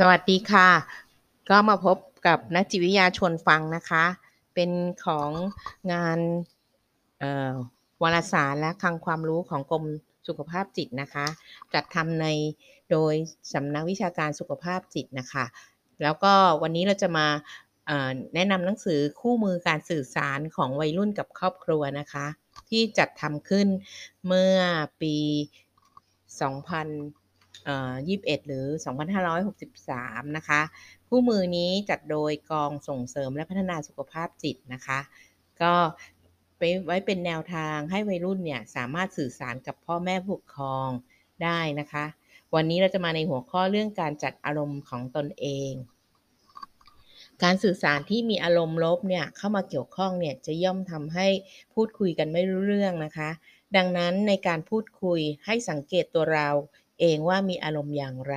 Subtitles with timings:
[0.00, 0.68] สวัสดีค่ะ
[1.50, 4.04] ก็มาพบกับนักจิตวิทยาชวนฟังนะคะ
[4.54, 4.70] เป็น
[5.04, 5.30] ของ
[5.92, 6.18] งาน
[8.02, 9.84] วารสารและคลังความรู้ของกรม
[10.28, 11.26] สุขภาพจิตนะคะ
[11.74, 12.26] จัดทำใน
[12.90, 13.14] โดย
[13.52, 15.44] สำนักวิชาการสุขภาพจิตนะคะ
[16.02, 17.26] แล้วก็วันนี้เราจะมา
[18.34, 22.26] แนะนำหนังสือคู่มือการสื่อสารของวัยรุ่นกับครอบครัวนะคะ
[22.68, 23.68] ที่จัดทำขึ้น
[24.26, 24.56] เมื่อ
[25.02, 25.16] ปี
[26.38, 27.17] 2000
[27.76, 28.66] 21 หรือ
[29.46, 30.60] 2563 นะคะ
[31.08, 34.98] คู่มือนี้จัดโดยกองส่งเสริมและพัฒนาสุขภาพจิตนะคะ
[35.62, 35.74] ก็
[36.58, 40.88] ไปไว้เป็นแนวทางให้วัยรุ่นเนี่ยสามารถสื่อสารกับพ่อแม่ผู้ปกครอง
[41.42, 42.04] ได้นะคะ
[42.54, 45.72] วันนี้เราจะมาในหัวข้อเรื่องการจัดอารมณ์ของตนเอง
[47.42, 51.26] การสื่อสารที่มีอารมณ์ลบเนี่ยเข้ามาเกี่ยวข้องเนี่ยจะย่อมทำให้
[51.74, 53.30] พูดคุยกันไม่รู้เรื่องนะคะ
[53.76, 56.48] ดังนั้นในการพูดคุยให้สังเกตตัวเรา
[57.00, 58.36] เองว่ามีอารมณ์อย่างไร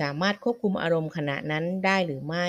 [0.00, 2.48] สามารถควบคุมอารมณ์ขณะนั้นได้หรือไม่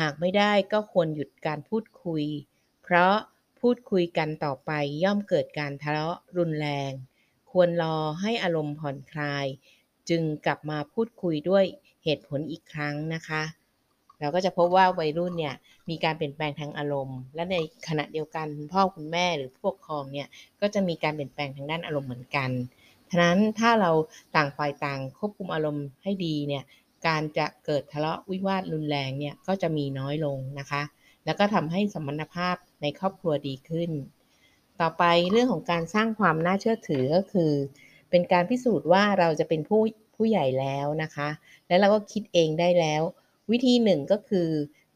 [0.00, 2.24] หากไม่ได้ก็ควรหยุดการพูดคุย
[2.82, 3.14] เพราะ
[3.60, 4.70] พูดคุยกันต่อไป
[5.04, 6.92] ย่อมเกิดการทะเลาะรุนแรง
[7.50, 9.46] ควรรอให้อารมณ์ผ่อนคลาย
[10.08, 11.64] จึงกลับมาพูดคุยด้วย
[12.04, 13.42] เหตุผลอีกครั้งนะคะ
[14.20, 15.54] เราก็จะพบว่าวัยรุ่นเนี่ย
[15.90, 17.56] มีการเปลี่ยนแปลงทางอารมณ์ และใน
[17.88, 20.28] ขณะเดียวกันพ่อคุณแม่หรือผู้ปกครองเนี่ย
[20.60, 22.50] ก็จะมีการเปลี่ยนแปลงทางด้านอารมณ์เหมือนกัน
[23.12, 23.90] ฉะนั้นถ้าเรา
[24.36, 26.64] ต่างฝ่ายต่างควบคุมอารมณ์ให้ดีเนี่ย
[27.06, 30.82] การจะเกิดทะเลาะวิวาทรุนแรงเนี่ยก็จะมีน้อยลงนะคะ
[31.24, 33.90] แล้วก็ทำให้สมรรถภาพในครอบครัวดีขึ้น
[34.80, 37.52] ต่อไปเรื่องของการสร้างความน่าเชื่อถือก็คือ
[38.10, 39.80] เป็นการพิสูจน์ว่าเราจะเป็นผู้
[40.16, 41.28] ผู้ใหญ่แล้วนะคะ
[41.68, 43.02] และเราก็คิดเองได้แล้ว
[43.50, 44.48] วิธีหนึ่งก็คือ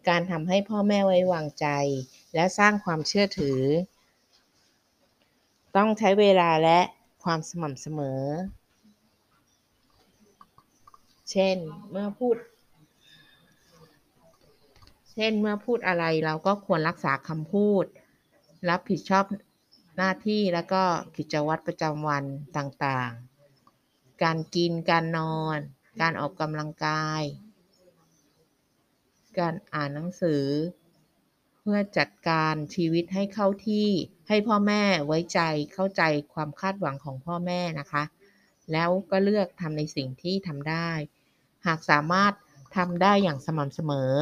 [0.08, 1.66] การทำให้พ่อแม่ไว้วางใจ
[2.34, 3.60] และสร้างความเชื่อถือ
[5.76, 6.80] ต้องใช้เวลาและ
[7.26, 8.22] ความสม่ำเสมอ
[11.30, 11.56] เช่น
[11.90, 12.36] เมื่อพูด
[15.12, 17.84] เช่นเมื่อพูดอะไรเราก็ควรรักษาคำพูด
[18.68, 19.24] รับผิดชอบ
[19.96, 20.82] หน้าที่แล้วก็
[21.16, 22.24] กิจวัตรประจำวัน
[22.56, 25.58] ต่างๆ การกิน การนอน
[26.00, 27.22] การออกกำลังกาย
[29.38, 30.44] การอ่านหนังสือ
[31.58, 33.90] เพื่อจัดการชีวิตให้เข้าที่
[34.28, 35.40] ให้พ่อแม่ไว้ใจ
[35.72, 36.02] เข้าใจ
[36.34, 38.02] ความคาดหวังของพ่อแม่นะคะ
[38.72, 40.90] แล้วก็เลือกทำในสิ่งที่ทำได้
[41.66, 42.32] หากสามารถ
[42.76, 44.12] ทำได้อย่างสม่ำเสมอ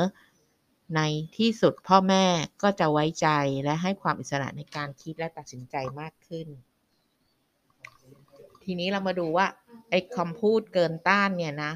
[0.97, 1.01] ใน
[1.37, 2.25] ที่สุดพ่อแม่
[2.63, 3.29] ก็จะไว้ใจ
[3.65, 6.47] และให้ความอิสระในการคิดและตัดสินใจมากขึ้น
[8.65, 9.47] ทีนี้เรามาดูว่า
[9.91, 11.73] ไอ้คำพูดเกินต้านเนี่ยนะ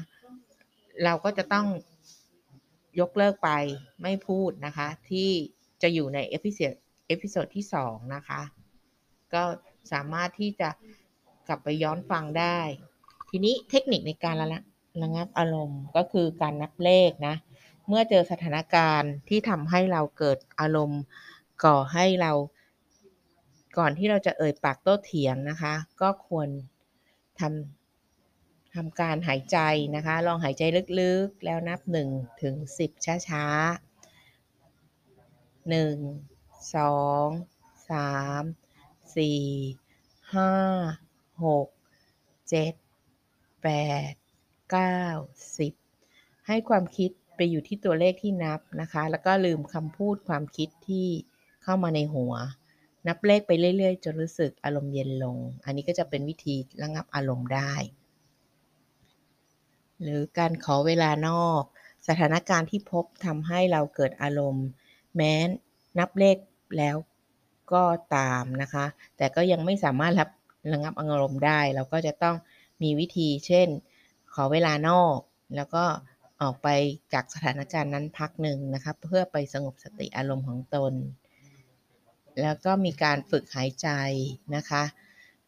[1.03, 1.67] เราก็จะต้อง
[2.99, 3.49] ยกเลิกไป
[4.03, 5.29] ไม่พูดนะคะ ที่
[5.81, 6.75] จะอยู่ใน episode
[7.09, 8.41] episode ที่ 2 นะคะ
[9.33, 9.43] ก็
[9.91, 10.69] สามารถที่จะ
[11.47, 12.59] กลับไปย้อนฟังได้
[13.29, 14.47] ทีนี้เทคนิคในการระ
[15.03, 17.35] ระงับอารมณ์ก็คือการนับเลขนะ
[17.87, 21.01] เมื่อเจอสถานการณ์ที่ทำให้เราเกิดอารมณ์
[21.63, 22.31] ก่อให้เรา
[23.77, 26.49] ก่อนที่เราจะเอ่ยปากโต้เถียงนะคะ ก็ควร
[27.39, 29.57] ทำทำการหายใจ
[29.95, 30.63] นะคะ ลองหายใจ
[30.99, 35.95] ลึกๆ แล้วนับ1ถึง10 ช้าๆหนึ่ง
[36.75, 37.27] สอง
[37.89, 38.43] สาม
[39.15, 39.43] สี่
[40.33, 40.53] ห้า
[41.45, 41.67] หก
[42.49, 42.73] เจ็ด
[43.63, 43.69] แป
[44.11, 44.13] ด
[44.71, 45.01] เก้า
[45.57, 45.73] สิบ
[46.47, 51.07] ให้ความคิดไปอยู่ที่ตัวเลขที่นับนะคะ แล้วก็ลืมคำพูดความคิดที่
[51.63, 52.33] เข้ามาในหัว
[53.07, 57.73] นับเลขไปเรื่อยๆ จนรู้สึกอารมณ์เย็นลง อันนี้ก็จะเป็นวิธีระงับอารมณ์ได้
[60.01, 61.63] หรือการขอเวลานอก
[62.07, 64.67] สถานการณ์ที่พบทำให้เราเกิดอารมณ์
[65.15, 65.33] แม้
[65.99, 66.37] นับเลข
[66.77, 66.95] แล้ว
[67.73, 67.83] ก็
[68.15, 68.85] ตามนะคะ
[69.17, 70.29] แต่ก็ยังไม่สามารถรับ
[70.73, 72.35] ระงับอารมณ์ได้ เราก็จะต้อง
[72.81, 73.67] มีวิธีเช่น
[74.33, 75.17] ขอเวลานอก
[75.55, 75.83] แล้วก็
[76.41, 76.67] ออกไป
[77.13, 80.93] จากสถานการณ์นั้นพักหนึ่งนะคะเพื่อไปสงบสติอารมณ์ของตน
[82.41, 83.89] แล้วก็มีการฝึกหายใจ
[84.55, 84.83] นะคะ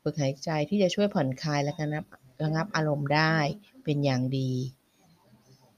[0.04, 2.06] ฝึกหายใจที่จะช่วยผ่อนคลายและระงับ
[2.44, 3.36] ระงับอารมณ์ได้
[3.84, 4.52] เป็นอย่างดี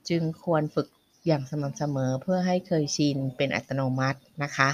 [0.09, 0.87] จึงควรฝึก
[1.27, 4.69] อย่างสม่ำเสมอเพื่อให้เคยชินเป็นอัตโนมัตินะคะ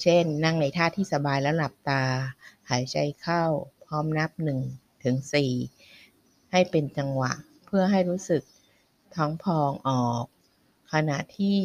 [0.00, 2.02] เช่น นั่งในท่าที่สบายแล้วหลับตา
[2.70, 3.44] หายใจเข้า
[3.86, 4.30] พร้อมนับ
[4.68, 5.16] 1ถึง
[5.84, 7.32] 4ให้เป็นจังหวะ
[7.66, 8.42] เพื่อให้รู้สึก
[9.14, 10.24] ท้องพองออก
[10.92, 11.58] ขณะที่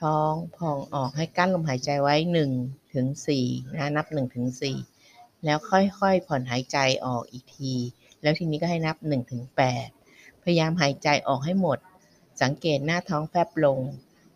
[0.00, 2.14] ท้องพองออกให้กั้นลมหายใจไว้
[2.54, 3.06] 1ถึง
[3.42, 4.46] 4นะนับ1ถึง
[4.94, 7.72] 4แล้วค่อยๆ ผ่อนหายใจออกอีกที
[8.22, 9.42] แล้วทีนี้ก็ให้นับ1ถึง
[9.94, 11.78] 8พยายามหายใจออกให้หมด
[12.42, 13.78] สังเกตหน้าท้องแฟบลง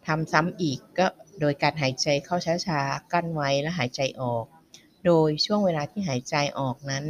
[0.07, 1.07] ทำซ้ำอีกก็
[1.41, 2.37] โดยการหายใจเข้า
[2.67, 4.45] ช้าๆ กั้นไว้และหายใจออก
[5.07, 7.05] โดยช่วงเวลาที่หายใจออกนั้น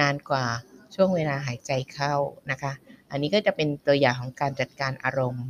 [0.00, 0.46] นานกว่า
[0.94, 2.14] ช่วงเวลาหายใจเข้า
[2.50, 2.72] นะคะ
[3.10, 5.46] อันนี้ก็จะเป็นตัวอย่างของการจัดการอารมณ์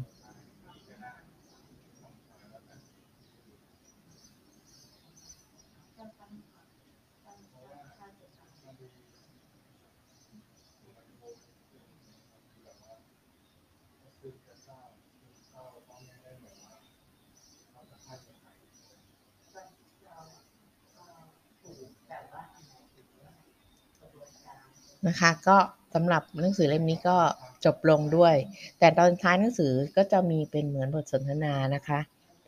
[25.09, 25.57] นะคะ ก็
[25.95, 27.17] สำหรับหนังสือเล่มนี้ก็
[27.65, 28.35] จบลงด้วย
[28.79, 32.01] แต่ตอนท้ายหนังสือก็จะมีเป็นเหมือนบทสนทนานะคะ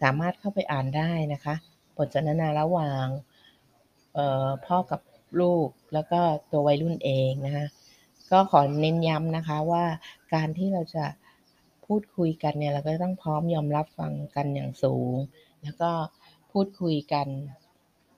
[0.03, 1.55] สามารถเข้าไปอ่านได้นะคะ
[1.97, 3.05] บทสนทนาระหว่าง
[4.67, 5.01] พ่อกับ
[5.41, 6.21] ลูกแล้วก็
[6.51, 7.67] ตัววัยรุ่นเองนะคะ
[8.31, 9.85] ก็ขอเน้นย้ำนะคะว่า
[10.35, 11.05] การที่เราจะ
[11.87, 15.15] พูดคุยกันเนี่ยเราก็ต้องพร้อมยอมรับฟังกันอย่างสูง
[15.63, 15.91] แล้วก็
[16.53, 17.27] พูดคุยกัน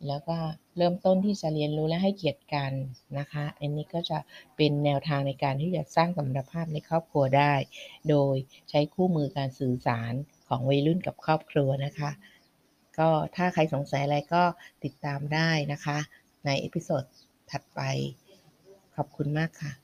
[0.08, 0.36] แล้วก็
[0.76, 2.72] เริ่มต้นที่จะเรียนรู้และให้เกียรติกัน
[3.18, 4.18] นะคะ อันนี้ก็จะ
[4.56, 7.54] เป็นแนวทางในการที่จะสร้างสมรรถภาพในครอบครัวได้
[8.08, 8.36] โดย
[8.70, 10.12] ใช้คู่มือการสื่อสาร
[10.48, 12.10] ของวัยรุ่นกับครอบครัวนะคะ
[12.98, 14.42] ก็ถ้าใครสงสัยอะไรก็
[14.84, 15.98] ติดตามได้นะคะ
[16.46, 17.04] ใน episode
[17.50, 17.80] ถัดไป
[18.96, 19.72] ขอบคุณมากค่ะ